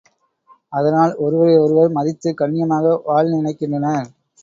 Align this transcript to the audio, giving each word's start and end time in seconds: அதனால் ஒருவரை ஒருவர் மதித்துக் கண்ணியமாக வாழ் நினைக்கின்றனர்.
அதனால் 0.73 1.13
ஒருவரை 1.15 1.55
ஒருவர் 1.57 1.91
மதித்துக் 1.91 2.37
கண்ணியமாக 2.37 2.97
வாழ் 3.03 3.33
நினைக்கின்றனர். 3.33 4.07